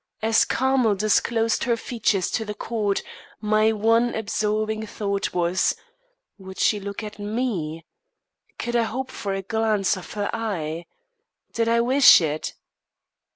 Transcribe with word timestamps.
As 0.23 0.45
Carmel 0.45 0.95
disclosed 0.95 1.65
her 1.65 1.77
features 1.77 2.31
to 2.31 2.43
the 2.43 2.55
court, 2.55 3.03
my 3.39 3.71
one 3.71 4.15
absorbing 4.15 4.87
thought 4.87 5.31
was: 5.31 5.75
Would 6.39 6.57
she 6.57 6.79
look 6.79 7.03
at 7.03 7.19
me? 7.19 7.85
Could 8.57 8.75
I 8.75 8.81
hope 8.85 9.11
for 9.11 9.35
a 9.35 9.43
glance 9.43 9.95
of 9.97 10.13
her 10.13 10.31
eye? 10.33 10.87
Did 11.53 11.67
I 11.67 11.81
wish 11.81 12.19
it? 12.19 12.55